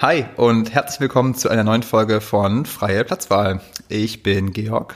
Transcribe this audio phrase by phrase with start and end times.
[0.00, 3.60] Hi und herzlich willkommen zu einer neuen Folge von Freie Platzwahl.
[3.88, 4.94] Ich bin Georg.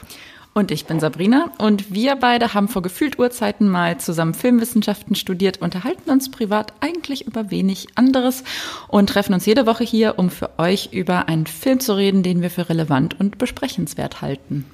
[0.54, 5.60] Und ich bin Sabrina und wir beide haben vor gefühlt Urzeiten mal zusammen Filmwissenschaften studiert,
[5.60, 8.44] unterhalten uns privat eigentlich über wenig anderes
[8.86, 12.40] und treffen uns jede Woche hier, um für euch über einen Film zu reden, den
[12.40, 14.66] wir für relevant und besprechenswert halten.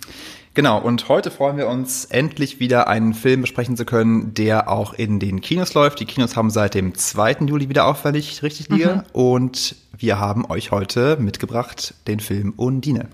[0.58, 4.92] Genau, und heute freuen wir uns, endlich wieder einen Film besprechen zu können, der auch
[4.92, 6.00] in den Kinos läuft.
[6.00, 7.46] Die Kinos haben seit dem 2.
[7.46, 8.96] Juli wieder auffällig richtig liege.
[8.96, 9.02] Mhm.
[9.12, 13.08] Und wir haben euch heute mitgebracht den Film Undine.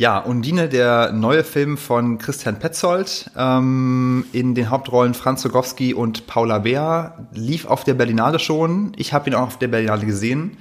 [0.00, 6.26] Ja, Undine, der neue Film von Christian Petzold, ähm, in den Hauptrollen Franz Rogowski und
[6.26, 8.94] Paula Beer, lief auf der Berlinale schon.
[8.96, 10.56] Ich habe ihn auch auf der Berlinale gesehen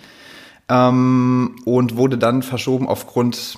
[0.68, 3.56] ähm, und wurde dann verschoben aufgrund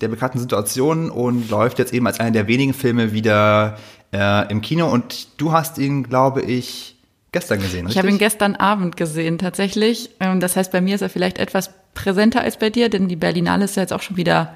[0.00, 3.76] der bekannten Situation und läuft jetzt eben als einer der wenigen Filme wieder
[4.12, 4.88] äh, im Kino.
[4.88, 6.96] Und du hast ihn, glaube ich,
[7.32, 7.96] gestern gesehen, richtig?
[7.96, 10.10] Ich habe ihn gestern Abend gesehen, tatsächlich.
[10.20, 13.16] Ähm, das heißt, bei mir ist er vielleicht etwas präsenter als bei dir, denn die
[13.16, 14.54] Berlinale ist ja jetzt auch schon wieder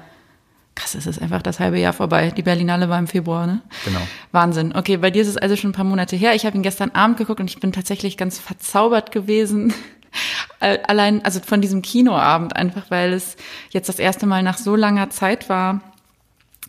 [0.75, 2.31] Krass, es ist einfach das halbe Jahr vorbei.
[2.31, 3.61] Die Berlinale war im Februar, ne?
[3.85, 3.99] Genau.
[4.31, 4.73] Wahnsinn.
[4.75, 6.33] Okay, bei dir ist es also schon ein paar Monate her.
[6.33, 9.73] Ich habe ihn gestern Abend geguckt und ich bin tatsächlich ganz verzaubert gewesen.
[10.59, 13.35] Allein, also von diesem Kinoabend einfach, weil es
[13.69, 15.81] jetzt das erste Mal nach so langer Zeit war,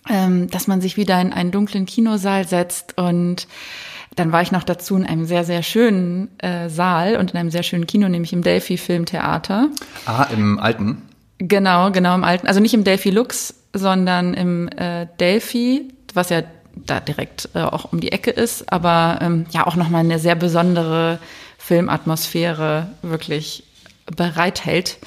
[0.08, 3.46] ähm, dass man sich wieder in einen dunklen Kinosaal setzt und
[4.16, 7.50] dann war ich noch dazu in einem sehr, sehr schönen äh, Saal und in einem
[7.50, 9.68] sehr schönen Kino, nämlich im Delphi Filmtheater.
[10.06, 11.02] Ah, im alten?
[11.38, 12.46] Genau, genau im alten.
[12.46, 16.42] Also nicht im Delphi Lux, sondern im äh, Delphi, was ja
[16.74, 20.34] da direkt äh, auch um die Ecke ist, aber ähm, ja auch nochmal eine sehr
[20.34, 21.18] besondere
[21.58, 23.64] Filmatmosphäre wirklich
[24.16, 24.98] bereithält.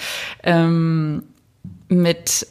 [0.43, 1.23] Ähm,
[1.89, 2.47] mit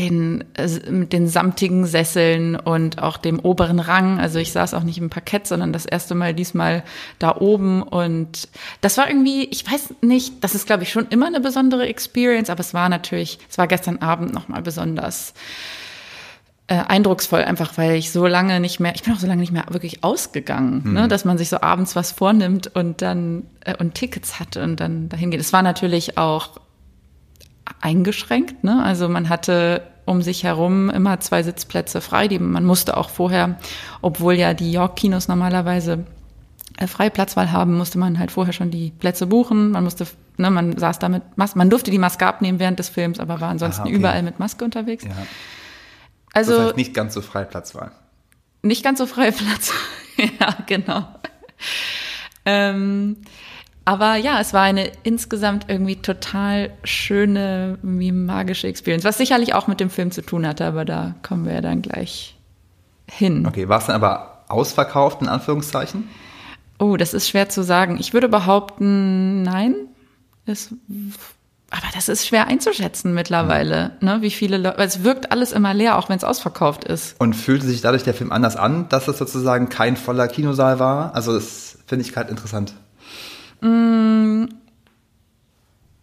[0.00, 4.18] den, äh, mit den samtigen Sesseln und auch dem oberen Rang.
[4.18, 6.82] Also ich saß auch nicht im Parkett, sondern das erste Mal diesmal
[7.18, 7.82] da oben.
[7.82, 8.48] Und
[8.80, 12.50] das war irgendwie, ich weiß nicht, das ist, glaube ich, schon immer eine besondere Experience,
[12.50, 15.34] aber es war natürlich, es war gestern Abend nochmal besonders
[16.70, 19.52] äh, eindrucksvoll, einfach weil ich so lange nicht mehr, ich bin auch so lange nicht
[19.52, 20.92] mehr wirklich ausgegangen, mhm.
[20.92, 24.78] ne, dass man sich so abends was vornimmt und dann äh, und Tickets hat und
[24.78, 25.40] dann dahin geht.
[25.40, 26.60] Es war natürlich auch
[27.80, 28.64] eingeschränkt.
[28.64, 28.82] Ne?
[28.82, 32.28] Also man hatte um sich herum immer zwei Sitzplätze frei.
[32.28, 33.58] Die, man musste auch vorher,
[34.02, 36.04] obwohl ja die York-Kinos normalerweise
[36.78, 39.70] äh, freie Platzwahl haben, musste man halt vorher schon die Plätze buchen.
[39.70, 42.88] Man musste, ne, man saß da mit Maske, man durfte die Maske abnehmen während des
[42.88, 43.96] Films, aber war ansonsten Aha, okay.
[43.96, 45.04] überall mit Maske unterwegs.
[45.04, 45.10] Ja.
[46.32, 47.92] Also das heißt nicht ganz so freie Platzwahl.
[48.62, 49.72] Nicht ganz so freie Platz.
[50.16, 51.06] ja, genau.
[52.44, 53.16] Ähm,
[53.84, 59.66] aber ja, es war eine insgesamt irgendwie total schöne, wie magische Experience, was sicherlich auch
[59.66, 62.36] mit dem Film zu tun hatte, aber da kommen wir ja dann gleich
[63.10, 63.46] hin.
[63.46, 66.08] Okay, war es dann aber ausverkauft in Anführungszeichen?
[66.78, 67.98] Oh, das ist schwer zu sagen.
[68.00, 69.74] Ich würde behaupten, nein.
[70.46, 70.74] Es,
[71.70, 74.08] aber das ist schwer einzuschätzen mittlerweile, mhm.
[74.08, 74.22] ne?
[74.22, 77.20] Wie viele Leute, weil es wirkt alles immer leer, auch wenn es ausverkauft ist.
[77.20, 81.14] Und fühlte sich dadurch der Film anders an, dass es sozusagen kein voller Kinosaal war?
[81.14, 82.74] Also das finde ich gerade interessant.
[83.60, 84.46] Mm,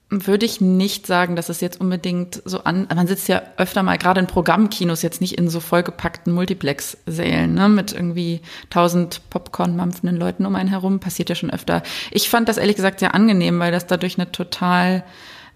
[0.10, 2.88] würde ich nicht sagen, dass es jetzt unbedingt so an.
[2.94, 7.68] Man sitzt ja öfter mal, gerade in Programmkinos, jetzt nicht in so vollgepackten Multiplex-Sälen, ne,
[7.68, 11.00] mit irgendwie tausend Popcorn-mampfenden Leuten um einen herum.
[11.00, 11.84] Passiert ja schon öfter.
[12.12, 15.04] Ich fand das ehrlich gesagt sehr angenehm, weil das dadurch eine total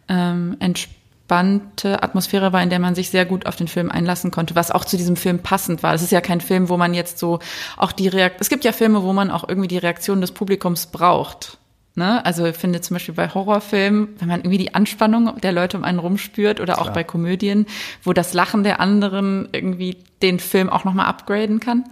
[0.09, 4.55] ähm, entspannte Atmosphäre war, in der man sich sehr gut auf den Film einlassen konnte,
[4.55, 5.93] was auch zu diesem Film passend war.
[5.93, 7.39] Das ist ja kein Film, wo man jetzt so
[7.77, 8.41] auch die Reaktion.
[8.41, 11.57] Es gibt ja Filme, wo man auch irgendwie die Reaktion des Publikums braucht.
[11.95, 12.25] Ne?
[12.25, 15.83] Also ich finde zum Beispiel bei Horrorfilmen, wenn man irgendwie die Anspannung der Leute um
[15.83, 16.93] einen rumspürt oder auch Klar.
[16.93, 17.65] bei Komödien,
[18.03, 21.83] wo das Lachen der anderen irgendwie den Film auch nochmal upgraden kann.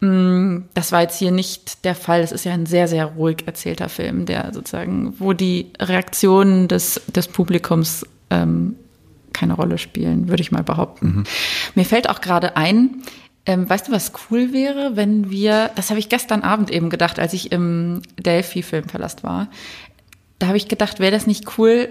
[0.00, 2.20] Mm, das war jetzt hier nicht der Fall.
[2.20, 7.02] Es ist ja ein sehr, sehr ruhig erzählter Film, der sozusagen, wo die Reaktionen des,
[7.14, 8.76] des Publikums ähm,
[9.34, 11.06] keine Rolle spielen, würde ich mal behaupten.
[11.06, 11.24] Mhm.
[11.74, 13.02] Mir fällt auch gerade ein,
[13.46, 17.18] ähm, weißt du, was cool wäre, wenn wir, das habe ich gestern Abend eben gedacht,
[17.18, 19.48] als ich im Delphi-Filmpalast war.
[20.38, 21.88] Da habe ich gedacht, wäre das nicht cool,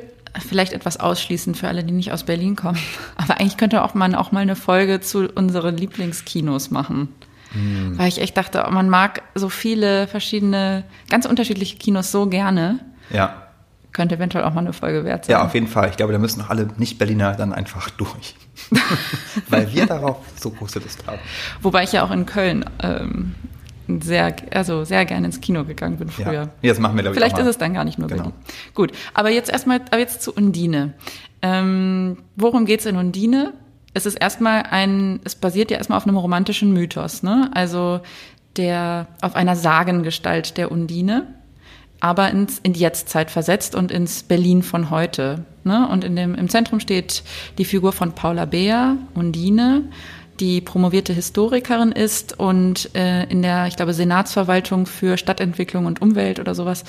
[0.47, 2.77] vielleicht etwas ausschließend für alle, die nicht aus Berlin kommen.
[3.15, 7.09] Aber eigentlich könnte auch man auch mal eine Folge zu unseren Lieblingskinos machen.
[7.53, 7.97] Mhm.
[7.97, 12.79] Weil ich echt dachte, man mag so viele verschiedene, ganz unterschiedliche Kinos so gerne.
[13.11, 13.49] Ja
[13.91, 15.33] könnte eventuell auch mal eine Folge wert sein.
[15.33, 15.89] Ja, auf jeden Fall.
[15.89, 18.35] Ich glaube, da müssen noch alle Nicht-Berliner dann einfach durch.
[19.49, 21.19] Weil wir darauf so große Lust haben.
[21.61, 23.35] Wobei ich ja auch in Köln ähm,
[24.01, 26.33] sehr, also sehr gerne ins Kino gegangen bin früher.
[26.33, 28.23] Ja, jetzt machen wir, glaube ich, Vielleicht ist es dann gar nicht nur genau.
[28.23, 28.39] Berlin.
[28.75, 30.93] Gut, aber jetzt erstmal, aber jetzt zu Undine.
[31.41, 33.53] Ähm, worum geht's in Undine?
[33.93, 37.49] es ist erstmal ein, es basiert ja erstmal auf einem romantischen Mythos, ne?
[37.53, 38.01] Also
[38.57, 41.27] der auf einer Sagengestalt der Undine,
[41.99, 45.43] aber ins, in die Jetztzeit versetzt und ins Berlin von heute.
[45.63, 45.87] Ne?
[45.89, 47.23] Und in dem, im Zentrum steht
[47.57, 49.83] die Figur von Paula Beer, Undine,
[50.39, 56.39] die promovierte Historikerin ist und äh, in der, ich glaube, Senatsverwaltung für Stadtentwicklung und Umwelt
[56.39, 56.85] oder sowas,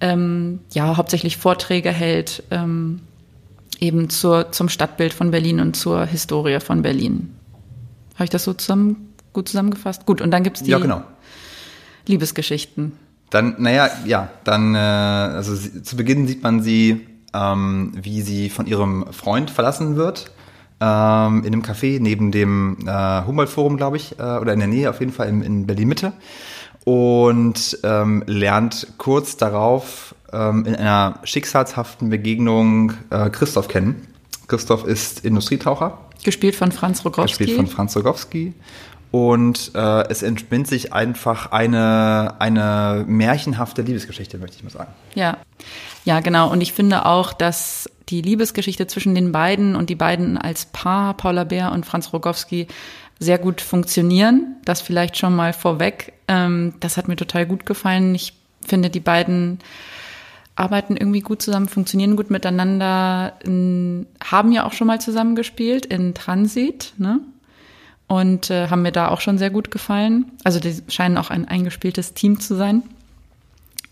[0.00, 3.00] ähm, ja, hauptsächlich Vorträge hält, ähm,
[3.80, 7.34] eben zur, zum Stadtbild von Berlin und zur Historie von Berlin.
[8.14, 10.04] Habe ich das so zusammen, gut zusammengefasst?
[10.04, 11.02] Gut, und dann gibt's die Ja, genau.
[12.06, 12.92] Liebesgeschichten.
[13.30, 18.48] Dann, naja, ja, dann, äh, also sie, zu Beginn sieht man sie, ähm, wie sie
[18.48, 20.30] von ihrem Freund verlassen wird,
[20.80, 24.90] ähm, in einem Café neben dem äh, Humboldt-Forum, glaube ich, äh, oder in der Nähe
[24.90, 26.12] auf jeden Fall in, in Berlin-Mitte
[26.84, 34.06] und ähm, lernt kurz darauf ähm, in einer schicksalshaften Begegnung äh, Christoph kennen.
[34.46, 37.36] Christoph ist Industrietaucher, Gespielt von Franz Rogowski.
[37.36, 38.54] gespielt von Franz Rogowski.
[39.14, 44.90] Und äh, es entspinnt sich einfach eine, eine märchenhafte Liebesgeschichte, möchte ich mal sagen.
[45.14, 45.36] Ja,
[46.04, 46.50] ja, genau.
[46.50, 51.14] Und ich finde auch, dass die Liebesgeschichte zwischen den beiden und die beiden als Paar,
[51.16, 52.66] Paula Bär und Franz Rogowski,
[53.20, 54.56] sehr gut funktionieren.
[54.64, 56.14] Das vielleicht schon mal vorweg.
[56.26, 58.16] Ähm, das hat mir total gut gefallen.
[58.16, 58.32] Ich
[58.66, 59.60] finde, die beiden
[60.56, 66.14] arbeiten irgendwie gut zusammen, funktionieren gut miteinander, haben ja auch schon mal zusammen gespielt in
[66.14, 67.20] Transit, ne?
[68.06, 70.32] Und äh, haben mir da auch schon sehr gut gefallen.
[70.44, 72.82] Also die scheinen auch ein eingespieltes Team zu sein.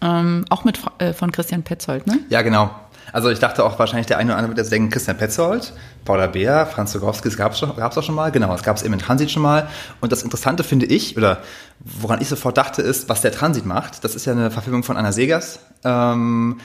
[0.02, 2.18] Ähm, auch mit äh, von Christian Petzold, ne?
[2.28, 2.70] Ja, genau.
[3.12, 5.72] Also ich dachte auch wahrscheinlich der eine oder andere wird jetzt denken, Christian Petzold,
[6.04, 8.30] Paula Beer, Franz Rogowski, das gab es auch schon mal.
[8.32, 9.68] Genau, das gab es eben in Transit schon mal.
[10.00, 11.42] Und das Interessante finde ich, oder
[11.80, 14.02] woran ich sofort dachte, ist, was der Transit macht.
[14.04, 15.60] Das ist ja eine Verfilmung von Anna Segers.
[15.84, 16.58] Ähm,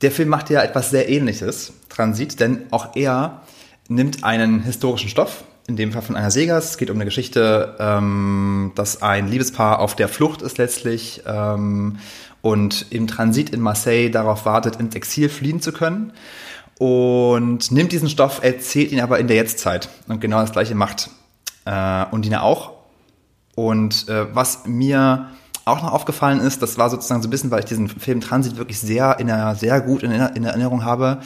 [0.00, 3.42] der Film macht ja etwas sehr ähnliches, Transit, denn auch er
[3.88, 6.70] nimmt einen historischen Stoff, in dem Fall von Anna Segers.
[6.70, 11.98] Es geht um eine Geschichte, ähm, dass ein Liebespaar auf der Flucht ist letztlich ähm,
[12.40, 16.12] und im Transit in Marseille darauf wartet, ins Exil fliehen zu können.
[16.78, 19.90] Und nimmt diesen Stoff, erzählt ihn aber in der Jetztzeit.
[20.08, 21.10] Und genau das gleiche macht
[21.66, 22.72] äh, Undine auch.
[23.54, 25.28] Und äh, was mir
[25.66, 28.56] auch noch aufgefallen ist, das war sozusagen so ein bisschen, weil ich diesen Film Transit
[28.56, 31.18] wirklich sehr in der, sehr gut in, in Erinnerung habe,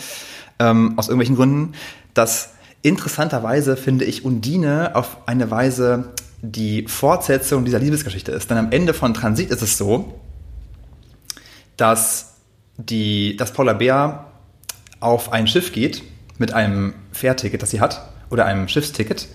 [0.59, 1.75] ähm, aus irgendwelchen Gründen,
[2.15, 2.52] dass
[2.83, 6.13] interessanterweise finde ich Undine auf eine Weise
[6.43, 8.51] die Fortsetzung dieser Liebesgeschichte ist.
[8.51, 10.21] Denn am Ende von Transit ist es so,
[11.77, 12.35] dass
[12.77, 14.27] die, dass Paula Bär
[15.01, 16.03] auf ein Schiff geht
[16.39, 19.29] mit einem Fährticket, das sie hat, oder einem Schiffsticket,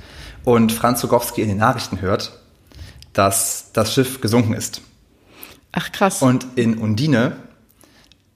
[0.43, 2.39] und Franz Rogowski in den Nachrichten hört,
[3.13, 4.81] dass das Schiff gesunken ist.
[5.71, 6.21] Ach krass.
[6.21, 7.37] Und in Undine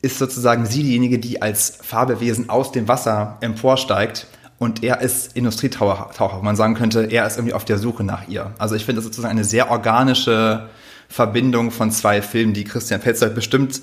[0.02, 4.28] ist sozusagen sie diejenige, die als Fabelwesen aus dem Wasser emporsteigt
[4.62, 6.12] und er ist Industrietaucher.
[6.13, 6.44] Taucher.
[6.44, 8.52] Man sagen könnte, er ist irgendwie auf der Suche nach ihr.
[8.60, 10.69] Also ich finde das sozusagen eine sehr organische
[11.10, 13.81] Verbindung von zwei Filmen, die Christian Petzold bestimmt,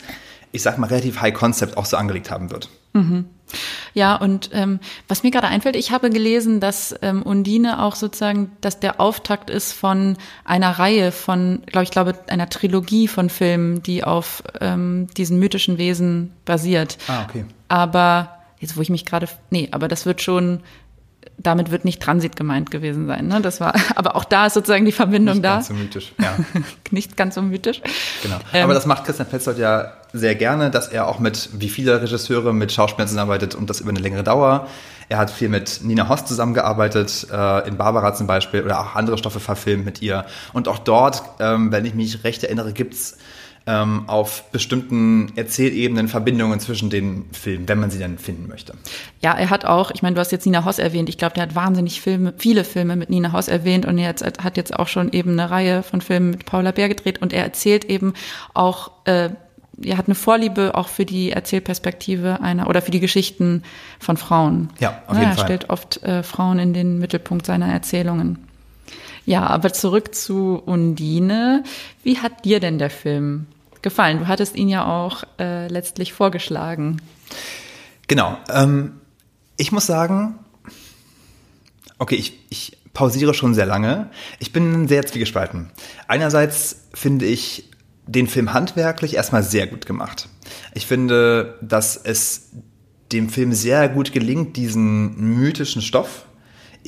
[0.52, 2.68] ich sag mal, relativ High Concept auch so angelegt haben wird.
[3.92, 4.78] Ja, und ähm,
[5.08, 9.50] was mir gerade einfällt, ich habe gelesen, dass ähm, Undine auch sozusagen, dass der Auftakt
[9.50, 15.08] ist von einer Reihe von, glaube ich, glaube einer Trilogie von Filmen, die auf ähm,
[15.16, 16.98] diesen mythischen Wesen basiert.
[17.08, 17.46] Ah, okay.
[17.66, 20.60] Aber jetzt, wo ich mich gerade, nee, aber das wird schon,
[21.36, 23.28] damit wird nicht Transit gemeint gewesen sein.
[23.28, 23.40] Ne?
[23.40, 25.54] Das war, aber auch da ist sozusagen die Verbindung Nicht da.
[25.54, 26.12] ganz so mythisch.
[26.20, 26.36] Ja,
[26.90, 27.80] nicht ganz so mythisch.
[28.22, 28.38] genau.
[28.52, 32.00] Ähm, Aber das macht Christian Petzold ja sehr gerne, dass er auch mit, wie viele
[32.00, 34.66] Regisseure, mit Schauspielern zusammenarbeitet und das über eine längere Dauer.
[35.10, 39.16] Er hat viel mit Nina Host zusammengearbeitet, äh, in Barbara zum Beispiel, oder auch andere
[39.18, 40.26] Stoffe verfilmt mit ihr.
[40.52, 43.16] Und auch dort, ähm, wenn ich mich recht erinnere, gibt's
[43.68, 48.72] ähm, auf bestimmten Erzählebenen Verbindungen zwischen den Filmen, wenn man sie dann finden möchte.
[49.20, 51.10] Ja, er hat auch, ich meine, du hast jetzt Nina Hoss erwähnt.
[51.10, 54.56] Ich glaube, der hat wahnsinnig Filme, viele Filme mit Nina Hoss erwähnt und er hat,
[54.56, 57.84] jetzt auch schon eben eine Reihe von Filmen mit Paula Bär gedreht und er erzählt
[57.84, 58.14] eben
[58.54, 59.28] auch, äh,
[59.82, 63.62] er hat eine Vorliebe auch für die Erzählperspektive einer oder für die Geschichten
[64.00, 64.70] von Frauen.
[64.80, 65.44] Ja, auf Ja, jeden er Fall.
[65.44, 68.38] stellt oft äh, Frauen in den Mittelpunkt seiner Erzählungen.
[69.26, 71.62] Ja, aber zurück zu Undine.
[72.02, 73.46] Wie hat dir denn der Film
[73.82, 74.20] gefallen?
[74.20, 77.00] Du hattest ihn ja auch äh, letztlich vorgeschlagen.
[78.06, 78.38] Genau.
[78.48, 79.00] Ähm,
[79.56, 80.38] ich muss sagen,
[81.98, 84.10] okay, ich, ich pausiere schon sehr lange.
[84.38, 85.70] Ich bin sehr zwiegespalten.
[86.06, 87.70] Einerseits finde ich
[88.06, 90.28] den Film handwerklich erstmal sehr gut gemacht.
[90.74, 92.50] Ich finde, dass es
[93.12, 96.26] dem Film sehr gut gelingt, diesen mythischen Stoff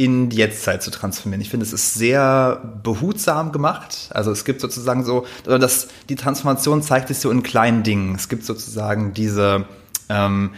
[0.00, 1.42] in die Jetztzeit zu transformieren.
[1.42, 4.08] Ich finde, es ist sehr behutsam gemacht.
[4.14, 8.14] Also es gibt sozusagen so, oder das, die Transformation zeigt sich so in kleinen Dingen.
[8.14, 9.66] Es gibt sozusagen diese,
[10.08, 10.52] ähm,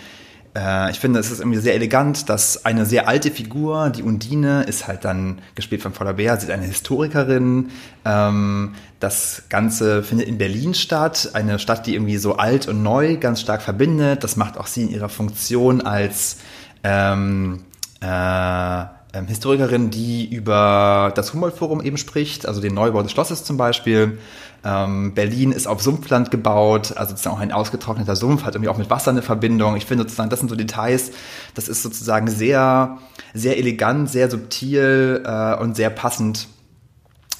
[0.54, 4.62] äh, ich finde, es ist irgendwie sehr elegant, dass eine sehr alte Figur, die Undine,
[4.62, 7.70] ist halt dann gespielt von Paula Bär, sie ist eine Historikerin.
[8.04, 13.16] Ähm, das Ganze findet in Berlin statt, eine Stadt, die irgendwie so alt und neu
[13.16, 14.22] ganz stark verbindet.
[14.22, 16.36] Das macht auch sie in ihrer Funktion als
[16.84, 17.64] ähm,
[18.00, 23.56] äh, ähm, Historikerin, die über das Humboldt-Forum eben spricht, also den Neubau des Schlosses zum
[23.56, 24.18] Beispiel.
[24.64, 28.78] Ähm, Berlin ist auf Sumpfland gebaut, also sozusagen auch ein ausgetrockneter Sumpf, hat irgendwie auch
[28.78, 29.76] mit Wasser eine Verbindung.
[29.76, 31.10] Ich finde sozusagen, das sind so Details,
[31.54, 32.98] das ist sozusagen sehr,
[33.34, 36.48] sehr elegant, sehr subtil äh, und sehr passend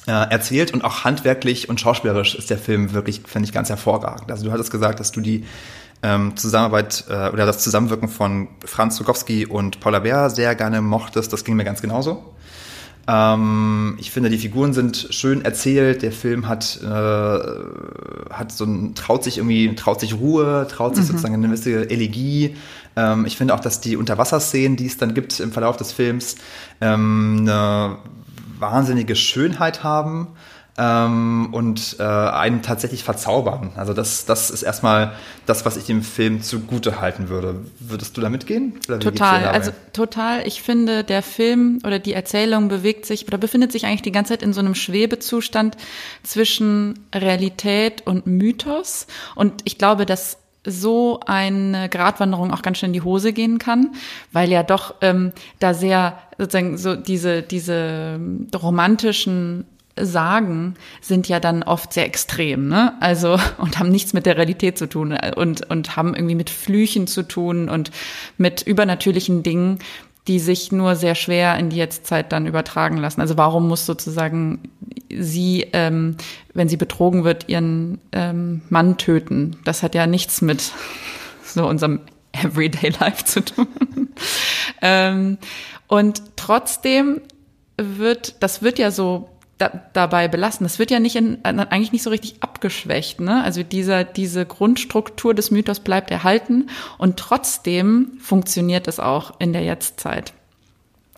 [0.05, 4.31] äh, erzählt und auch handwerklich und schauspielerisch ist der Film wirklich, finde ich, ganz hervorragend.
[4.31, 5.45] Also du hattest gesagt, dass du die
[6.03, 11.31] ähm, Zusammenarbeit äh, oder das Zusammenwirken von Franz Zukowski und Paula Bär sehr gerne mochtest.
[11.33, 12.33] Das ging mir ganz genauso.
[13.07, 16.01] Ähm, ich finde, die Figuren sind schön erzählt.
[16.01, 21.05] Der Film hat, äh, hat so ein, traut sich irgendwie, traut sich Ruhe, traut sich
[21.05, 21.07] mhm.
[21.07, 22.55] sozusagen eine gewisse Elegie.
[22.95, 26.35] Ähm, ich finde auch, dass die Unterwasserszenen, die es dann gibt im Verlauf des Films,
[26.81, 27.97] ähm, eine
[28.59, 30.27] wahnsinnige Schönheit haben
[30.77, 33.71] ähm, und äh, einen tatsächlich verzaubern.
[33.75, 35.13] Also das, das ist erstmal
[35.45, 37.61] das, was ich dem Film zugute halten würde.
[37.79, 38.79] Würdest du da mitgehen?
[38.87, 40.47] total, also total.
[40.47, 44.33] Ich finde, der Film oder die Erzählung bewegt sich oder befindet sich eigentlich die ganze
[44.33, 45.77] Zeit in so einem Schwebezustand
[46.23, 49.05] zwischen Realität und Mythos.
[49.35, 53.91] Und ich glaube, dass so eine Gratwanderung auch ganz schön in die Hose gehen kann,
[54.31, 58.17] weil ja doch ähm, da sehr sozusagen so diese diese
[58.55, 59.65] romantischen
[59.95, 62.93] sagen, sind ja dann oft sehr extrem, ne?
[62.99, 67.05] Also und haben nichts mit der Realität zu tun und und haben irgendwie mit Flüchen
[67.07, 67.91] zu tun und
[68.37, 69.79] mit übernatürlichen Dingen,
[70.27, 73.21] die sich nur sehr schwer in die Jetztzeit dann übertragen lassen.
[73.21, 74.69] Also warum muss sozusagen
[75.13, 76.15] sie, ähm,
[76.53, 79.57] wenn sie betrogen wird, ihren ähm, Mann töten?
[79.65, 80.71] Das hat ja nichts mit
[81.43, 81.99] so unserem
[82.31, 83.67] Everyday Life zu tun.
[84.81, 85.37] ähm,
[85.87, 87.21] und trotzdem
[87.77, 89.29] wird, das wird ja so
[89.63, 90.65] da, dabei belassen.
[90.65, 93.21] Das wird ja nicht in, eigentlich nicht so richtig abgeschwächt.
[93.21, 93.43] Ne?
[93.43, 99.63] Also dieser, diese Grundstruktur des Mythos bleibt erhalten und trotzdem funktioniert es auch in der
[99.63, 100.33] Jetztzeit.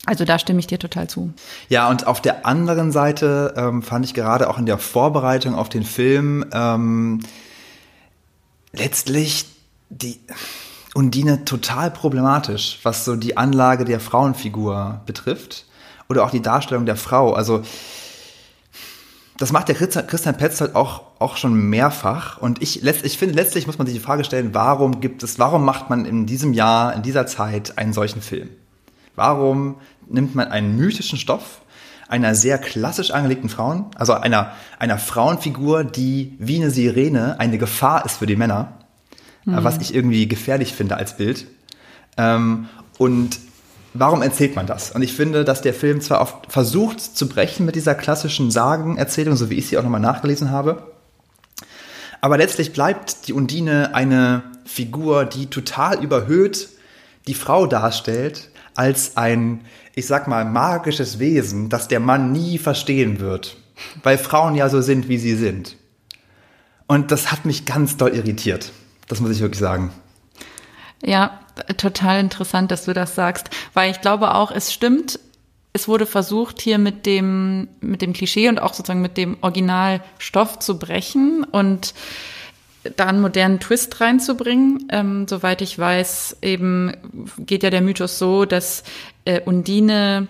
[0.06, 1.34] Also da stimme ich dir total zu.
[1.68, 5.68] Ja, und auf der anderen Seite ähm, fand ich gerade auch in der Vorbereitung auf
[5.68, 7.22] den Film ähm,
[8.72, 9.46] letztlich
[9.90, 10.20] die
[10.94, 15.66] Undine total problematisch, was so die Anlage der Frauenfigur betrifft
[16.08, 17.34] oder auch die Darstellung der Frau.
[17.34, 17.64] Also
[19.38, 22.38] das macht der Christian Petzold auch, auch schon mehrfach.
[22.38, 25.66] Und ich, ich finde, letztlich muss man sich die Frage stellen, warum gibt es, warum
[25.66, 28.50] macht man in diesem Jahr, in dieser Zeit einen solchen Film?
[29.16, 29.76] Warum
[30.08, 31.62] nimmt man einen mythischen Stoff
[32.08, 38.06] einer sehr klassisch angelegten Frauen, also einer, einer Frauenfigur, die wie eine Sirene eine Gefahr
[38.06, 38.74] ist für die Männer,
[39.44, 39.64] mhm.
[39.64, 41.48] was ich irgendwie gefährlich finde als Bild,
[42.18, 43.40] ähm, und
[43.98, 44.92] warum erzählt man das?
[44.92, 49.36] Und ich finde, dass der Film zwar oft versucht zu brechen mit dieser klassischen Sagenerzählung,
[49.36, 50.84] so wie ich sie auch nochmal nachgelesen habe,
[52.22, 56.70] aber letztlich bleibt die Undine eine Figur, die total überhöht
[57.28, 59.62] die Frau darstellt, als ein,
[59.94, 63.58] ich sag mal, magisches Wesen, das der Mann nie verstehen wird,
[64.04, 65.78] weil Frauen ja so sind, wie sie sind.
[66.88, 68.72] Und das hat mich ganz doll irritiert.
[69.08, 69.92] Das muss ich wirklich sagen.
[71.04, 71.40] Ja,
[71.78, 75.20] total interessant, dass du das sagst, weil ich glaube auch, es stimmt,
[75.74, 80.60] es wurde versucht, hier mit dem, mit dem Klischee und auch sozusagen mit dem Originalstoff
[80.60, 81.94] zu brechen und
[82.96, 84.88] da einen modernen Twist reinzubringen.
[84.90, 86.94] Ähm, soweit ich weiß, eben
[87.40, 88.84] geht ja der Mythos so, dass
[89.26, 90.28] äh, Undine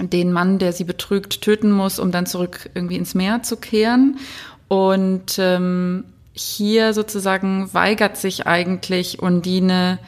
[0.00, 4.18] den Mann, der sie betrügt, töten muss, um dann zurück irgendwie ins Meer zu kehren.
[4.68, 9.98] Und ähm, hier sozusagen weigert sich eigentlich Undine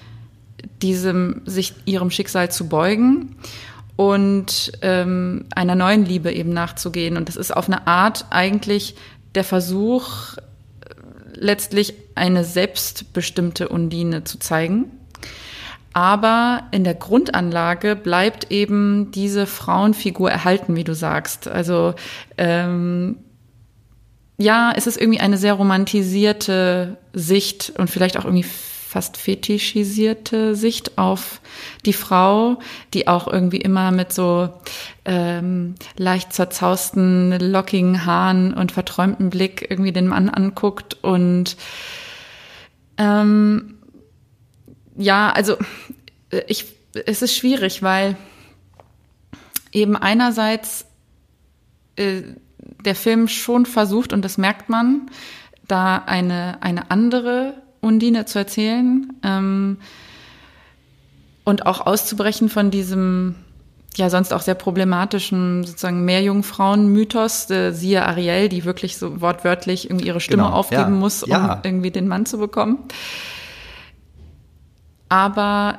[0.82, 3.36] diesem, sich ihrem Schicksal zu beugen
[3.96, 7.16] und ähm, einer neuen Liebe eben nachzugehen.
[7.16, 8.94] Und das ist auf eine Art eigentlich
[9.34, 10.36] der Versuch,
[11.34, 14.90] letztlich eine selbstbestimmte Undine zu zeigen.
[15.92, 21.48] Aber in der Grundanlage bleibt eben diese Frauenfigur erhalten, wie du sagst.
[21.48, 21.94] Also
[22.36, 23.16] ähm,
[24.36, 28.46] ja, es ist irgendwie eine sehr romantisierte Sicht und vielleicht auch irgendwie
[28.98, 31.40] fast fetischisierte Sicht auf
[31.86, 32.58] die Frau,
[32.94, 34.52] die auch irgendwie immer mit so
[35.04, 41.56] ähm, leicht zerzausten, lockigen Haaren und verträumten Blick irgendwie den Mann anguckt und
[42.96, 43.78] ähm,
[44.96, 45.56] ja, also
[46.30, 46.64] äh, ich,
[47.06, 48.16] es ist schwierig, weil
[49.70, 50.86] eben einerseits
[51.94, 52.22] äh,
[52.84, 55.08] der Film schon versucht, und das merkt man,
[55.68, 59.12] da eine, eine andere Undine zu erzählen.
[59.22, 59.78] Ähm,
[61.44, 63.34] Und auch auszubrechen von diesem
[63.96, 70.06] ja sonst auch sehr problematischen sozusagen Meerjungfrauen-Mythos, äh, siehe Ariel, die wirklich so wortwörtlich irgendwie
[70.06, 71.60] ihre Stimme Genau, aufgeben ja, muss, um ja.
[71.64, 72.78] irgendwie den Mann zu bekommen.
[75.08, 75.78] Aber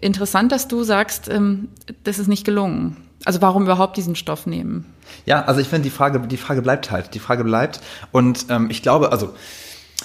[0.00, 1.68] interessant, dass du sagst, ähm,
[2.04, 2.96] das ist nicht gelungen.
[3.24, 4.86] Also warum überhaupt diesen Stoff nehmen?
[5.26, 7.12] Ja, also ich finde, die Frage, die Frage bleibt halt.
[7.14, 7.80] Die Frage bleibt.
[8.12, 9.34] Und ähm, ich glaube, also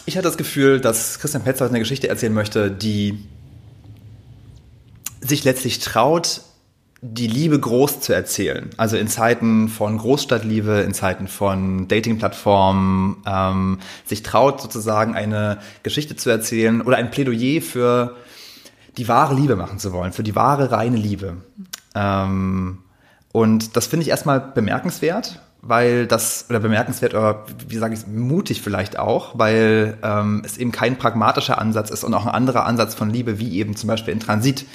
[0.06, 3.26] ich hatte das Gefühl, dass Christian Petzold eine Geschichte erzählen möchte, die
[5.22, 6.42] sich letztlich traut,
[7.02, 8.70] die Liebe groß zu erzählen.
[8.78, 16.16] Also in Zeiten von Großstadtliebe, in Zeiten von Datingplattformen, ähm, sich traut sozusagen eine Geschichte
[16.16, 18.16] zu erzählen oder ein Plädoyer für
[18.98, 21.38] die wahre Liebe machen zu wollen, für die wahre reine Liebe.
[21.94, 22.80] Ähm,
[23.32, 28.62] und das finde ich erstmal bemerkenswert, weil das, oder bemerkenswert, oder wie sage ich mutig
[28.62, 32.94] vielleicht auch, weil ähm, es eben kein pragmatischer Ansatz ist und auch ein anderer Ansatz
[32.94, 34.66] von Liebe, wie eben zum Beispiel in Transit,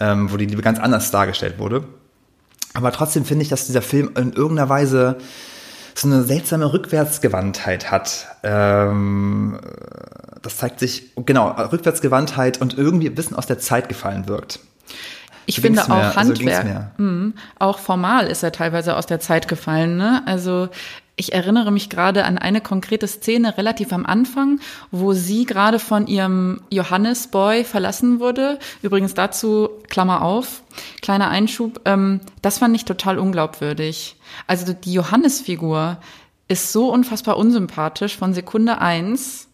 [0.00, 1.84] ähm, wo die Liebe ganz anders dargestellt wurde.
[2.72, 5.18] Aber trotzdem finde ich, dass dieser Film in irgendeiner Weise
[5.94, 8.26] so eine seltsame Rückwärtsgewandtheit hat.
[8.42, 9.60] Ähm,
[10.40, 14.60] das zeigt sich, genau, Rückwärtsgewandtheit und irgendwie ein bisschen aus der Zeit gefallen wirkt.
[15.46, 17.04] Ich So finde auch also ging's Handwerk, mir.
[17.04, 19.96] mhm, auch formal ist er teilweise aus der Zeit gefallen.
[19.96, 20.22] Ne?
[20.26, 20.68] Also
[21.16, 26.06] ich erinnere mich gerade an eine konkrete Szene relativ am Anfang, wo sie gerade von
[26.06, 28.58] ihrem Johannesboy verlassen wurde.
[28.82, 30.62] Übrigens dazu, Klammer auf,
[31.02, 34.16] kleiner Einschub, ähm, das fand ich total unglaubwürdig.
[34.46, 35.98] Also die Johannesfigur
[36.48, 39.48] ist so unfassbar unsympathisch von Sekunde eins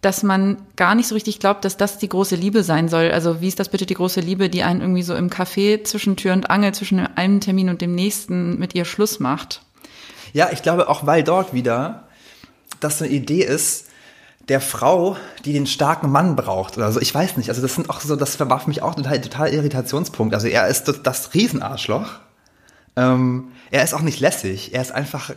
[0.00, 3.10] dass man gar nicht so richtig glaubt, dass das die große Liebe sein soll.
[3.10, 6.16] Also wie ist das bitte die große Liebe, die einen irgendwie so im Café zwischen
[6.16, 9.62] Tür und Angel, zwischen einem Termin und dem nächsten mit ihr Schluss macht?
[10.32, 12.04] Ja, ich glaube auch, weil dort wieder
[12.80, 13.88] das so eine Idee ist,
[14.48, 17.00] der Frau, die den starken Mann braucht oder so.
[17.00, 17.50] Ich weiß nicht.
[17.50, 20.34] Also das sind auch so, das war für mich auch total, total Irritationspunkt.
[20.34, 22.20] Also er ist das, das Riesenarschloch.
[23.00, 24.74] Ähm, er ist auch nicht lässig.
[24.74, 25.30] Er ist einfach,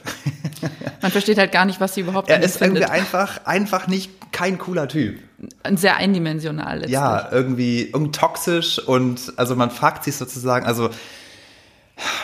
[1.01, 2.89] Man versteht halt gar nicht, was sie überhaupt er ist irgendwie findet.
[2.89, 5.19] einfach, einfach nicht kein cooler Typ.
[5.63, 6.93] Ein sehr eindimensional letztlich.
[6.93, 10.89] Ja, irgendwie, irgendwie toxisch und also man fragt sich sozusagen, also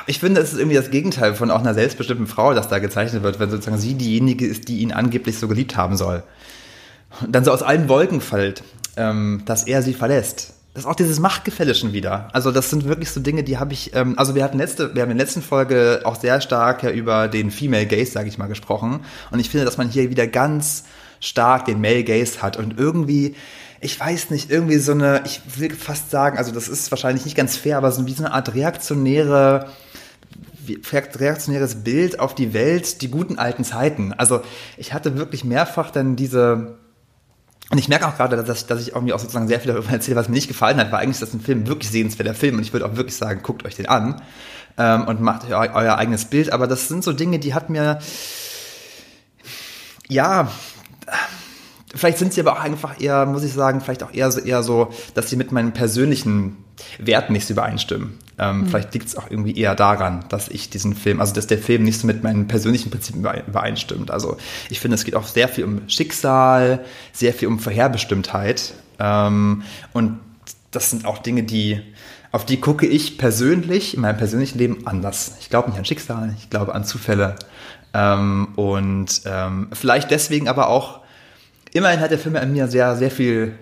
[0.07, 3.21] ich finde, es ist irgendwie das Gegenteil von auch einer selbstbestimmten Frau, das da gezeichnet
[3.21, 6.23] wird, wenn sozusagen sie diejenige ist, die ihn angeblich so geliebt haben soll.
[7.21, 8.63] Und dann so aus allen Wolken fällt,
[8.97, 10.53] ähm, dass er sie verlässt.
[10.79, 12.29] Das ist auch dieses Machtgefälle schon wieder.
[12.31, 15.01] Also das sind wirklich so Dinge, die habe ich, ähm, also wir hatten letzte, wir
[15.01, 18.37] haben in der letzten Folge auch sehr stark ja über den Female Gaze, sage ich
[18.37, 19.01] mal, gesprochen.
[19.29, 20.85] Und ich finde, dass man hier wieder ganz
[21.19, 23.35] stark den Male Gaze hat und irgendwie,
[23.81, 27.35] ich weiß nicht, irgendwie so eine, ich will fast sagen, also das ist wahrscheinlich nicht
[27.35, 29.67] ganz fair, aber so wie so eine Art reaktionäre,
[30.65, 34.13] reaktionäres Bild auf die Welt, die guten alten Zeiten.
[34.13, 34.43] Also
[34.77, 36.78] ich hatte wirklich mehrfach dann diese,
[37.71, 39.89] und ich merke auch gerade, dass ich, dass ich irgendwie auch sozusagen sehr viel darüber
[39.91, 42.55] erzähle, was mir nicht gefallen hat, weil eigentlich ist das ein Film wirklich sehenswerter Film
[42.55, 44.21] und ich würde auch wirklich sagen, guckt euch den an
[44.77, 46.51] ähm, und macht eu euer eigenes Bild.
[46.51, 47.99] Aber das sind so Dinge, die hat mir,
[50.07, 50.51] ja,
[51.93, 54.63] vielleicht sind sie aber auch einfach eher, muss ich sagen, vielleicht auch eher so, eher
[54.63, 56.57] so dass sie mit meinen persönlichen
[56.97, 58.17] Werten nicht so übereinstimmen.
[58.39, 61.57] Ähm, Vielleicht liegt es auch irgendwie eher daran, dass ich diesen Film, also dass der
[61.57, 64.11] Film nicht so mit meinen persönlichen Prinzipien überein- übereinstimmt.
[64.11, 64.37] Also
[64.69, 68.73] ich finde, es geht auch sehr viel um Schicksal, sehr viel um Vorherbestimmtheit.
[68.99, 70.19] Ähm, und
[70.71, 71.81] das sind auch Dinge, die,
[72.31, 75.33] auf die gucke ich persönlich in meinem persönlichen Leben anders.
[75.39, 77.35] Ich glaube nicht an Schicksal, ich glaube an Zufälle.
[77.93, 80.99] Ähm, und ähm, vielleicht deswegen aber auch
[81.73, 83.57] immerhin hat der Film an mir sehr, sehr viel,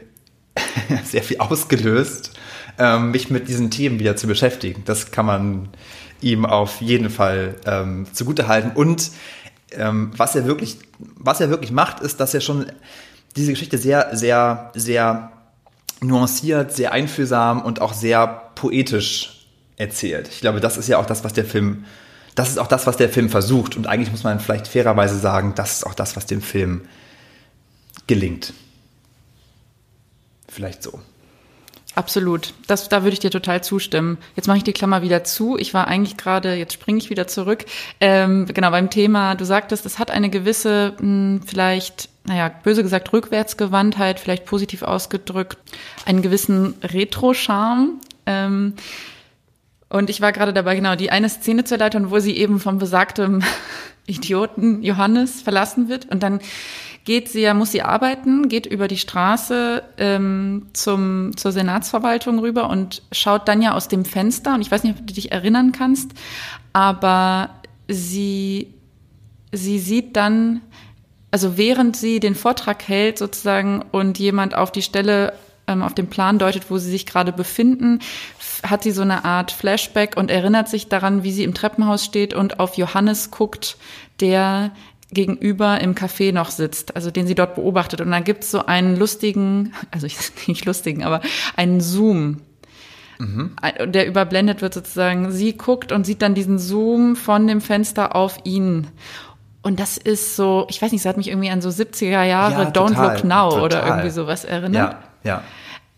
[1.04, 2.32] sehr viel ausgelöst,
[2.78, 4.84] ähm, mich mit diesen Themen wieder zu beschäftigen.
[4.86, 5.70] Das kann man
[6.22, 8.72] ihm auf jeden Fall ähm, zugutehalten.
[8.72, 9.12] Und
[9.72, 12.68] ähm, was er wirklich, was er wirklich macht, ist, dass er schon
[13.36, 15.32] diese Geschichte sehr, sehr, sehr
[16.02, 19.46] nuanciert, sehr einfühlsam und auch sehr poetisch
[19.78, 20.28] erzählt.
[20.30, 21.86] Ich glaube, das ist ja auch das, was der Film,
[22.36, 23.76] das ist auch das, was der Film versucht.
[23.76, 26.82] Und eigentlich muss man vielleicht fairerweise sagen, das ist auch das, was dem Film
[28.08, 28.54] gelingt.
[30.48, 31.00] Vielleicht so.
[31.98, 32.54] Absolut.
[32.68, 34.20] Das, da würde ich dir total zustimmen.
[34.36, 35.58] Jetzt mache ich die Klammer wieder zu.
[35.58, 37.66] Ich war eigentlich gerade, jetzt springe ich wieder zurück.
[38.00, 43.12] Ähm, genau, beim Thema, du sagtest, es hat eine gewisse, mh, vielleicht, naja, böse gesagt,
[43.12, 45.58] Rückwärtsgewandtheit, vielleicht positiv ausgedrückt,
[46.06, 48.00] einen gewissen Retro-Charme.
[48.28, 48.74] Ähm,
[49.90, 52.78] und ich war gerade dabei, genau, die eine Szene zu erläutern, wo sie eben vom
[52.78, 53.42] besagtem
[54.06, 56.06] Idioten Johannes verlassen wird.
[56.12, 56.42] Und dann
[57.08, 62.70] geht sie ja, muss sie arbeiten, geht über die Straße ähm, zum, zur Senatsverwaltung rüber
[62.70, 64.54] und schaut dann ja aus dem Fenster.
[64.54, 66.12] Und ich weiß nicht, ob du dich erinnern kannst,
[66.74, 67.52] aber
[67.88, 68.74] sie,
[69.54, 70.60] sie sieht dann,
[71.32, 75.32] also während sie den Vortrag hält sozusagen und jemand auf die Stelle
[75.66, 78.00] ähm, auf dem Plan deutet, wo sie sich gerade befinden,
[78.64, 82.34] hat sie so eine Art Flashback und erinnert sich daran, wie sie im Treppenhaus steht
[82.34, 83.78] und auf Johannes guckt,
[84.20, 84.72] der
[85.12, 88.02] gegenüber im Café noch sitzt, also den sie dort beobachtet.
[88.02, 90.08] Und dann gibt's so einen lustigen, also
[90.48, 91.22] nicht lustigen, aber
[91.56, 92.42] einen Zoom.
[93.20, 93.56] Mhm.
[93.86, 95.32] Der überblendet wird sozusagen.
[95.32, 98.88] Sie guckt und sieht dann diesen Zoom von dem Fenster auf ihn.
[99.64, 102.64] Und das ist so, ich weiß nicht, es hat mich irgendwie an so 70er Jahre
[102.64, 103.64] ja, Don't total, Look Now total.
[103.64, 104.98] oder irgendwie sowas erinnert.
[105.24, 105.44] Ja, ja.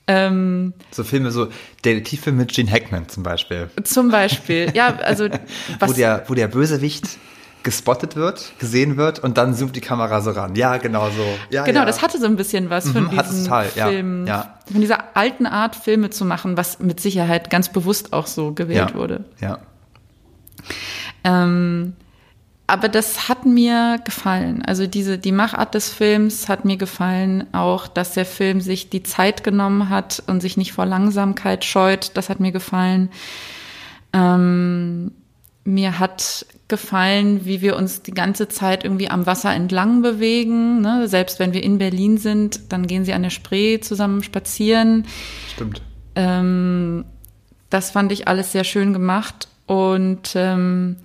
[0.07, 1.49] Ähm, so Filme, so
[1.85, 3.69] Detektivfilme mit Gene Hackman zum Beispiel.
[3.83, 5.27] Zum Beispiel, ja, also
[5.79, 7.05] was, wo der, wo der Bösewicht
[7.63, 10.55] gespottet wird, gesehen wird und dann zoomt die Kamera so ran.
[10.55, 11.25] Ja, genau so.
[11.49, 11.85] Ja, genau, ja.
[11.85, 15.45] das hatte so ein bisschen was von mhm, diesem total, Film, ja, von dieser alten
[15.45, 19.25] Art Filme zu machen, was mit Sicherheit ganz bewusst auch so gewählt wurde.
[19.41, 19.59] Ja.
[21.23, 21.93] Ähm,
[22.69, 24.63] aber das hat mir gefallen.
[24.63, 27.51] Also diese, die Machart des Films hat mir gefallen.
[27.51, 32.11] Auch, dass der Film sich die Zeit genommen hat und sich nicht vor Langsamkeit scheut.
[32.15, 33.09] Das hat mir gefallen.
[34.13, 35.11] Ähm,
[35.73, 40.81] mir hat gefallen, wie wir uns die ganze Zeit irgendwie am Wasser entlang bewegen.
[40.81, 41.07] Ne?
[41.07, 45.05] Selbst wenn wir in Berlin sind, dann gehen sie an der Spree zusammen spazieren.
[45.53, 45.81] Stimmt.
[46.15, 47.05] Ähm,
[47.69, 49.47] das fand ich alles sehr schön gemacht.
[49.65, 50.97] Und ähm,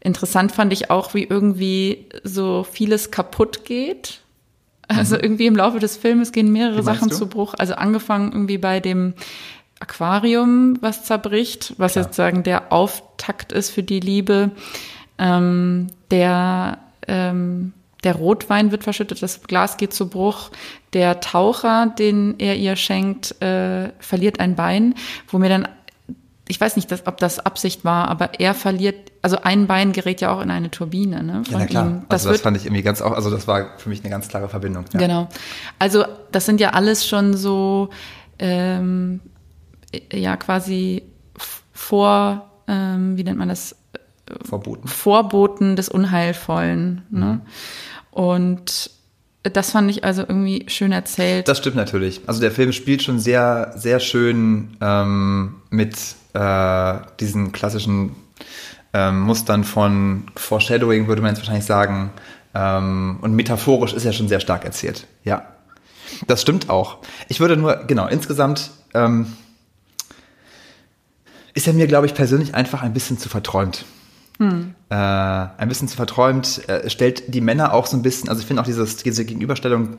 [0.00, 4.20] Interessant fand ich auch, wie irgendwie so vieles kaputt geht.
[4.88, 5.22] Also mhm.
[5.22, 7.14] irgendwie im Laufe des Filmes gehen mehrere Sachen du?
[7.14, 7.54] zu Bruch.
[7.58, 9.12] Also angefangen irgendwie bei dem
[9.80, 12.04] Aquarium, was zerbricht, was Klar.
[12.04, 14.50] jetzt sagen der Auftakt ist für die Liebe.
[15.18, 17.72] Ähm, der ähm,
[18.04, 20.50] der Rotwein wird verschüttet, das Glas geht zu Bruch.
[20.92, 24.94] Der Taucher, den er ihr schenkt, äh, verliert ein Bein,
[25.28, 25.68] wo mir dann
[26.48, 30.20] ich weiß nicht, dass, ob das Absicht war, aber er verliert, also ein Bein gerät
[30.20, 31.22] ja auch in eine Turbine.
[31.22, 31.86] Ne, ja, klar.
[31.86, 32.02] Ihm.
[32.08, 34.26] Das, also das fand ich irgendwie ganz auch, also das war für mich eine ganz
[34.26, 34.84] klare Verbindung.
[34.92, 34.98] Ja.
[34.98, 35.28] Genau.
[35.78, 37.90] Also das sind ja alles schon so,
[38.40, 39.20] ähm,
[40.12, 41.02] ja quasi
[41.72, 43.76] vor, ähm, wie nennt man das?
[44.44, 44.86] Vorboten.
[44.86, 47.02] Vorboten des Unheilvollen.
[47.10, 47.26] Ne?
[47.26, 47.40] Mhm.
[48.10, 48.90] Und
[49.42, 51.48] das fand ich also irgendwie schön erzählt.
[51.48, 52.20] Das stimmt natürlich.
[52.26, 55.96] Also der Film spielt schon sehr, sehr schön ähm, mit
[56.34, 58.14] äh, diesen klassischen
[58.92, 62.10] ähm, Mustern von Foreshadowing, würde man jetzt wahrscheinlich sagen.
[62.54, 65.06] Ähm, und metaphorisch ist ja schon sehr stark erzählt.
[65.24, 65.44] Ja.
[66.26, 66.98] Das stimmt auch.
[67.28, 69.36] Ich würde nur, genau, insgesamt ähm,
[71.54, 73.84] ist er mir, glaube ich, persönlich einfach ein bisschen zu verträumt.
[74.38, 74.74] Hm.
[74.88, 78.46] Äh, ein bisschen zu verträumt, äh, stellt die Männer auch so ein bisschen, also ich
[78.46, 79.98] finde auch dieses, diese Gegenüberstellung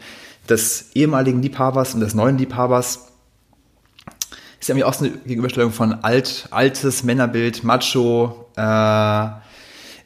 [0.49, 3.07] des ehemaligen Liebhabers und des neuen Liebhabers
[4.59, 9.27] ist ja auch so eine Gegenüberstellung von alt, altes Männerbild, Macho, äh,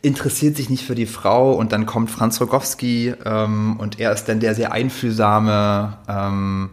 [0.01, 4.25] interessiert sich nicht für die Frau und dann kommt Franz Rogowski ähm, und er ist
[4.25, 5.97] dann der sehr einfühlsame.
[6.07, 6.69] Ähm,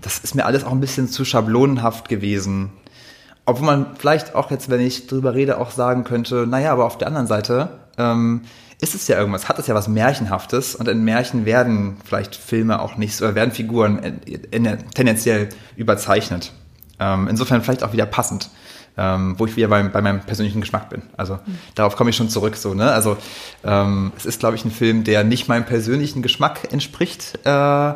[0.00, 2.70] das ist mir alles auch ein bisschen zu schablonenhaft gewesen.
[3.44, 6.98] Obwohl man vielleicht auch jetzt, wenn ich drüber rede, auch sagen könnte, naja, aber auf
[6.98, 8.42] der anderen Seite ähm,
[8.80, 12.80] ist es ja irgendwas, hat es ja was Märchenhaftes und in Märchen werden vielleicht Filme
[12.80, 16.52] auch nicht so, oder werden Figuren in, in, tendenziell überzeichnet.
[16.98, 18.50] Ähm, insofern vielleicht auch wieder passend.
[18.94, 21.00] Ähm, wo ich wieder bei, bei meinem persönlichen Geschmack bin.
[21.16, 21.58] Also mhm.
[21.74, 22.56] darauf komme ich schon zurück.
[22.56, 22.90] So, ne?
[22.90, 23.16] Also
[23.64, 27.94] ähm, es ist, glaube ich, ein Film, der nicht meinem persönlichen Geschmack entspricht äh,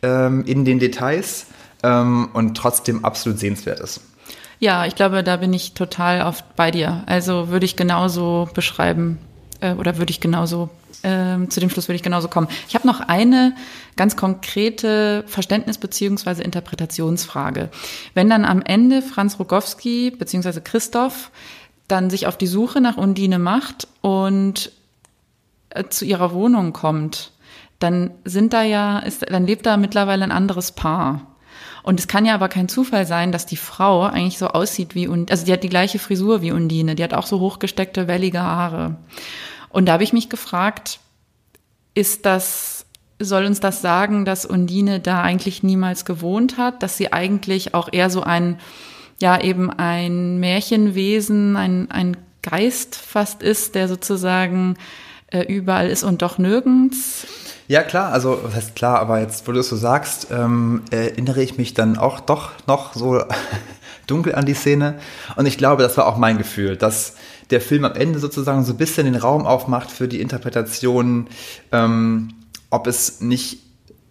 [0.00, 1.48] ähm, in den Details
[1.82, 4.00] ähm, und trotzdem absolut sehenswert ist.
[4.60, 7.04] Ja, ich glaube, da bin ich total oft bei dir.
[7.06, 9.18] Also würde ich genauso beschreiben
[9.60, 10.70] äh, oder würde ich genauso
[11.04, 12.48] ähm, zu dem Schluss würde ich genauso kommen.
[12.68, 13.54] Ich habe noch eine
[13.96, 16.42] ganz konkrete Verständnis- bzw.
[16.42, 17.68] Interpretationsfrage.
[18.14, 20.60] Wenn dann am Ende Franz Rogowski bzw.
[20.60, 21.30] Christoph
[21.86, 24.72] dann sich auf die Suche nach Undine macht und
[25.70, 27.32] äh, zu ihrer Wohnung kommt,
[27.78, 31.27] dann sind da ja, ist, dann lebt da mittlerweile ein anderes Paar.
[31.88, 35.08] Und es kann ja aber kein Zufall sein, dass die Frau eigentlich so aussieht wie
[35.08, 38.42] Undine, also die hat die gleiche Frisur wie Undine, die hat auch so hochgesteckte, wellige
[38.42, 38.96] Haare.
[39.70, 41.00] Und da habe ich mich gefragt,
[41.94, 42.84] ist das,
[43.18, 47.88] soll uns das sagen, dass Undine da eigentlich niemals gewohnt hat, dass sie eigentlich auch
[47.90, 48.60] eher so ein,
[49.18, 54.76] ja, eben ein Märchenwesen, ein, ein Geist fast ist, der sozusagen
[55.30, 57.26] äh, überall ist und doch nirgends?
[57.68, 61.42] Ja, klar, also was heißt klar, aber jetzt, wo du es so sagst, ähm, erinnere
[61.42, 63.22] ich mich dann auch doch noch so
[64.06, 64.98] dunkel an die Szene.
[65.36, 67.14] Und ich glaube, das war auch mein Gefühl, dass
[67.50, 71.28] der Film am Ende sozusagen so ein bisschen den Raum aufmacht für die Interpretation,
[71.72, 72.30] ähm,
[72.70, 73.58] ob es nicht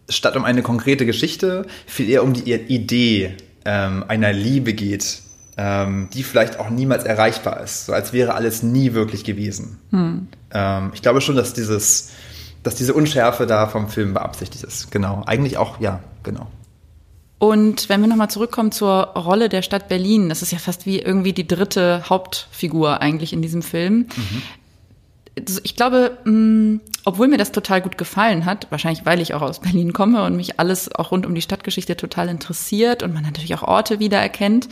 [0.09, 5.21] statt um eine konkrete Geschichte viel eher um die Idee ähm, einer Liebe geht,
[5.57, 9.79] ähm, die vielleicht auch niemals erreichbar ist, so als wäre alles nie wirklich gewesen.
[9.91, 10.27] Hm.
[10.51, 12.11] Ähm, ich glaube schon, dass dieses,
[12.63, 14.91] dass diese Unschärfe da vom Film beabsichtigt ist.
[14.91, 15.23] Genau.
[15.25, 16.47] Eigentlich auch, ja, genau.
[17.39, 20.99] Und wenn wir nochmal zurückkommen zur Rolle der Stadt Berlin, das ist ja fast wie
[20.99, 24.07] irgendwie die dritte Hauptfigur eigentlich in diesem Film.
[24.15, 24.41] Mhm.
[25.63, 29.59] Ich glaube, mh, obwohl mir das total gut gefallen hat, wahrscheinlich weil ich auch aus
[29.59, 33.53] Berlin komme und mich alles auch rund um die Stadtgeschichte total interessiert und man natürlich
[33.53, 34.67] auch Orte wiedererkennt.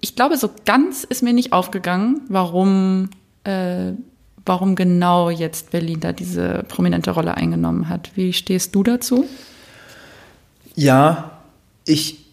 [0.00, 3.10] Ich glaube, so ganz ist mir nicht aufgegangen, warum,
[3.44, 3.92] äh,
[4.44, 8.10] warum genau jetzt Berlin da diese prominente Rolle eingenommen hat.
[8.14, 9.26] Wie stehst du dazu?
[10.74, 11.30] Ja,
[11.84, 12.24] ich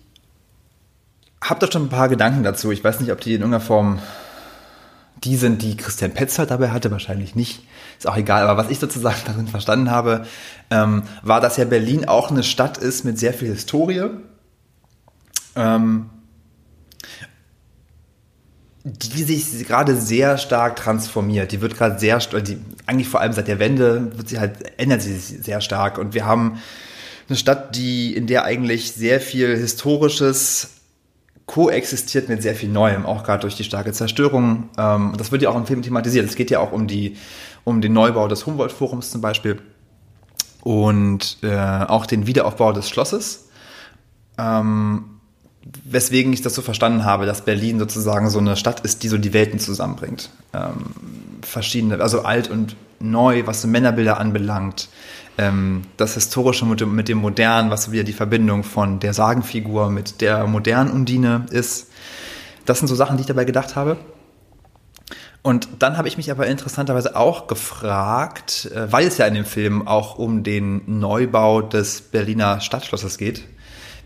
[1.42, 2.72] habe da schon ein paar Gedanken dazu.
[2.72, 4.00] Ich weiß nicht, ob die in irgendeiner Form
[5.24, 7.64] die sind, die Christian Petzold dabei hatte, wahrscheinlich nicht.
[7.98, 8.48] Ist auch egal.
[8.48, 10.26] Aber was ich sozusagen darin verstanden habe,
[10.70, 14.10] ähm, war, dass ja Berlin auch eine Stadt ist mit sehr viel Historie.
[15.56, 16.10] Ähm,
[18.84, 21.52] die sich gerade sehr stark transformiert.
[21.52, 25.02] Die wird gerade sehr, die, eigentlich vor allem seit der Wende wird sie halt, ändert
[25.02, 25.98] sie sich sehr stark.
[25.98, 26.60] Und wir haben
[27.30, 30.70] eine Stadt, die, in der eigentlich sehr viel Historisches
[31.46, 34.70] koexistiert mit sehr viel Neuem, auch gerade durch die starke Zerstörung.
[34.78, 36.26] Ähm, das wird ja auch im Film thematisiert.
[36.26, 37.18] Es geht ja auch um die,
[37.64, 39.62] um den Neubau des Humboldt-Forums zum Beispiel
[40.64, 43.50] und äh, auch den Wiederaufbau des Schlosses.
[44.38, 45.21] Ähm,
[45.84, 49.18] weswegen ich das so verstanden habe, dass Berlin sozusagen so eine Stadt ist, die so
[49.18, 50.30] die Welten zusammenbringt.
[50.54, 50.92] Ähm,
[51.42, 54.90] verschiedene, also alt und neu, was so Männerbilder anbelangt,
[55.38, 59.90] ähm, das Historische mit dem, mit dem Modernen, was wieder die Verbindung von der Sagenfigur
[59.90, 61.90] mit der modernen Undine ist.
[62.66, 63.98] Das sind so Sachen, die ich dabei gedacht habe.
[65.44, 69.46] Und dann habe ich mich aber interessanterweise auch gefragt, äh, weil es ja in dem
[69.46, 73.44] Film auch um den Neubau des Berliner Stadtschlosses geht,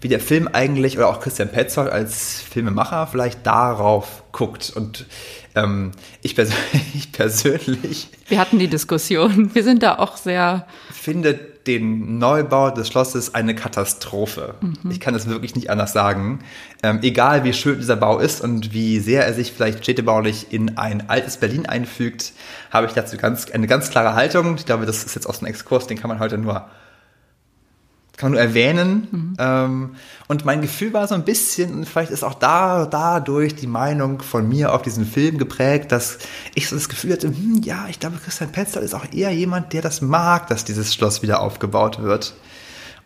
[0.05, 4.71] wie der Film eigentlich oder auch Christian Petzold als Filmemacher vielleicht darauf guckt.
[4.75, 5.07] Und
[5.55, 6.51] ähm, ich, pers
[6.93, 8.09] ich persönlich.
[8.27, 9.55] Wir hatten die Diskussion.
[9.55, 10.67] Wir sind da auch sehr.
[10.91, 14.53] Finde den Neubau des Schlosses eine Katastrophe.
[14.61, 14.91] Mhm.
[14.91, 16.37] Ich kann das wirklich nicht anders sagen.
[16.83, 20.77] Ähm, egal wie schön dieser Bau ist und wie sehr er sich vielleicht städtebaulich in
[20.77, 22.33] ein altes Berlin einfügt,
[22.69, 24.53] habe ich dazu ganz, eine ganz klare Haltung.
[24.57, 26.69] Ich glaube, das ist jetzt aus dem Exkurs, den kann man heute nur
[28.17, 29.07] kann man nur erwähnen.
[29.11, 29.33] Mhm.
[29.39, 29.95] Ähm,
[30.27, 34.21] und mein Gefühl war so ein bisschen, und vielleicht ist auch da, dadurch die Meinung
[34.21, 36.19] von mir auf diesen Film geprägt, dass
[36.53, 39.73] ich so das Gefühl hatte, hm, ja, ich glaube, Christian Petzold ist auch eher jemand,
[39.73, 42.33] der das mag, dass dieses Schloss wieder aufgebaut wird.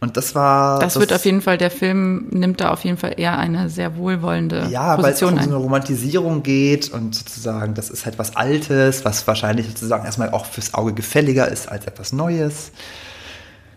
[0.01, 0.79] Und das war.
[0.79, 3.69] Das, das wird auf jeden Fall, der Film nimmt da auf jeden Fall eher eine
[3.69, 8.05] sehr wohlwollende ja, Position weil es um so eine Romantisierung geht und sozusagen, das ist
[8.05, 12.71] halt was Altes, was wahrscheinlich sozusagen erstmal auch fürs Auge gefälliger ist als etwas Neues.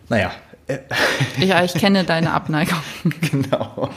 [0.07, 0.31] Naja,
[1.39, 2.79] ja, ich kenne deine Abneigung.
[3.21, 3.89] genau.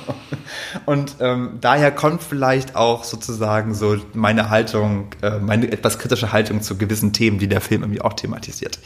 [0.85, 6.63] Und ähm, daher kommt vielleicht auch sozusagen so meine Haltung, äh, meine etwas kritische Haltung
[6.63, 8.79] zu gewissen Themen, die der Film irgendwie auch thematisiert.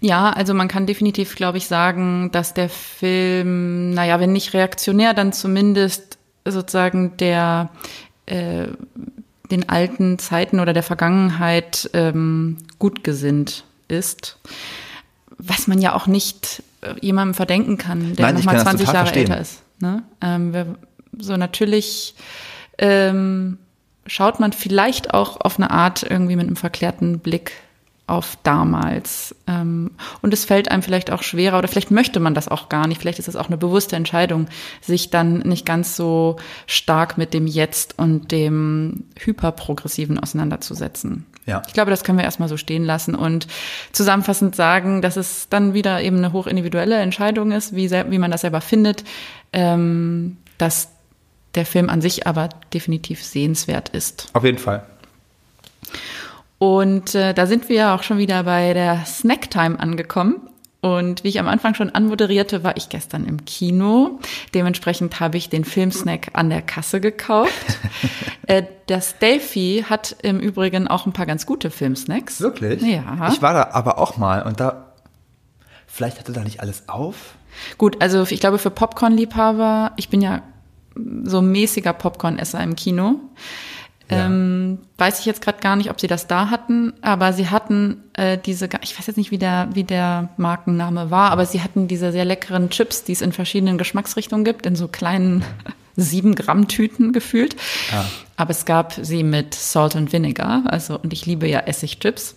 [0.00, 5.14] Ja, also man kann definitiv, glaube ich, sagen, dass der Film, naja, wenn nicht reaktionär,
[5.14, 7.70] dann zumindest sozusagen der
[8.26, 8.68] äh,
[9.50, 14.38] den alten Zeiten oder der Vergangenheit ähm, gut gesinnt ist.
[15.38, 16.62] Was man ja auch nicht
[17.00, 19.30] jemandem verdenken kann, der nochmal 20 Jahre verstehen.
[19.30, 19.62] älter ist.
[19.80, 20.02] Ne?
[20.20, 20.76] Ähm, wir,
[21.18, 22.14] so natürlich
[22.78, 23.58] ähm,
[24.06, 27.52] schaut man vielleicht auch auf eine Art irgendwie mit einem verklärten Blick
[28.06, 29.34] auf damals.
[29.46, 29.90] Ähm,
[30.22, 33.00] und es fällt einem vielleicht auch schwerer oder vielleicht möchte man das auch gar nicht.
[33.00, 34.46] Vielleicht ist es auch eine bewusste Entscheidung,
[34.80, 41.26] sich dann nicht ganz so stark mit dem Jetzt und dem Hyperprogressiven auseinanderzusetzen.
[41.46, 41.62] Ja.
[41.66, 43.46] Ich glaube, das können wir erstmal so stehen lassen und
[43.92, 48.40] zusammenfassend sagen, dass es dann wieder eben eine hochindividuelle Entscheidung ist, wie, wie man das
[48.40, 49.04] selber findet,
[49.52, 50.88] ähm, dass
[51.54, 54.28] der Film an sich aber definitiv sehenswert ist.
[54.32, 54.84] Auf jeden Fall.
[56.58, 60.40] Und äh, da sind wir auch schon wieder bei der Snacktime angekommen.
[60.86, 64.20] Und wie ich am Anfang schon anmoderierte, war ich gestern im Kino.
[64.54, 67.52] Dementsprechend habe ich den Filmsnack an der Kasse gekauft.
[68.48, 72.40] Äh, das Delphi hat im Übrigen auch ein paar ganz gute Filmsnacks.
[72.40, 72.80] Wirklich?
[72.80, 73.28] Ja.
[73.32, 74.92] Ich war da aber auch mal und da,
[75.88, 77.34] vielleicht hatte da nicht alles auf.
[77.76, 80.42] Gut, also ich glaube für Popcorn-Liebhaber, ich bin ja
[81.24, 83.16] so mäßiger Popcorn-Esser im Kino.
[84.10, 84.26] Ja.
[84.26, 88.04] Ähm, weiß ich jetzt gerade gar nicht, ob sie das da hatten, aber sie hatten
[88.14, 91.88] äh, diese, ich weiß jetzt nicht, wie der, wie der Markenname war, aber sie hatten
[91.88, 95.44] diese sehr leckeren Chips, die es in verschiedenen Geschmacksrichtungen gibt, in so kleinen
[95.96, 97.56] sieben Gramm Tüten gefühlt.
[97.90, 98.04] Ja.
[98.36, 102.36] Aber es gab sie mit Salt und Vinegar, also und ich liebe ja Essigchips.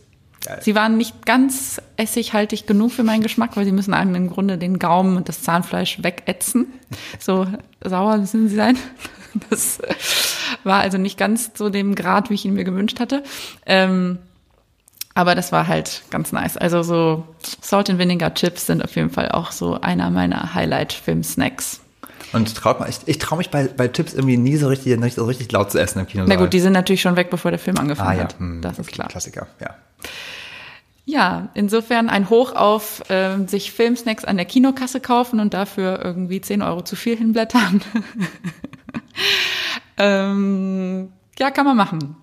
[0.61, 4.57] Sie waren nicht ganz essighaltig genug für meinen Geschmack, weil sie müssen einem im Grunde
[4.57, 6.67] den Gaumen und das Zahnfleisch wegätzen.
[7.19, 7.45] So
[7.83, 8.77] sauer müssen sie sein.
[9.51, 9.79] Das
[10.63, 13.23] war also nicht ganz so dem Grad, wie ich ihn mir gewünscht hatte.
[13.65, 14.17] Ähm,
[15.15, 16.55] Aber das war halt ganz nice.
[16.55, 17.25] Also so
[17.61, 21.81] Salt and Vinegar Chips sind auf jeden Fall auch so einer meiner Highlight-Film-Snacks.
[22.31, 25.15] Und traut man, ich, ich traue mich bei, bei Chips irgendwie nie so richtig, nicht
[25.15, 26.25] so richtig laut zu essen im Kino.
[26.27, 28.23] Na gut, die sind natürlich schon weg, bevor der Film angefangen ah, ja.
[28.23, 28.39] hat.
[28.39, 29.07] Hm, Das ist klar.
[29.07, 29.75] Klassiker, ja.
[31.05, 36.39] Ja, insofern ein Hoch auf ähm, sich Filmsnacks an der Kinokasse kaufen und dafür irgendwie
[36.39, 37.81] 10 Euro zu viel hinblättern.
[39.99, 42.15] ähm, ja, kann man machen.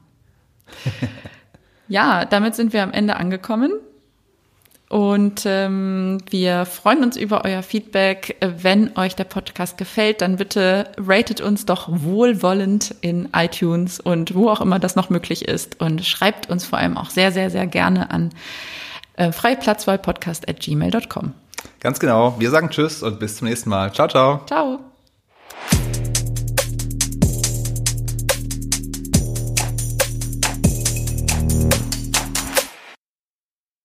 [1.88, 3.72] ja, damit sind wir am Ende angekommen.
[4.88, 8.36] Und ähm, wir freuen uns über euer Feedback.
[8.40, 14.48] Wenn euch der Podcast gefällt, dann bitte ratet uns doch wohlwollend in iTunes und wo
[14.48, 15.80] auch immer das noch möglich ist.
[15.80, 18.30] Und schreibt uns vor allem auch sehr, sehr, sehr gerne an
[19.16, 21.32] äh, freiplatzwahlpodcast at gmail.com.
[21.80, 22.36] Ganz genau.
[22.38, 23.92] Wir sagen Tschüss und bis zum nächsten Mal.
[23.92, 24.42] Ciao, ciao.
[24.46, 24.78] Ciao.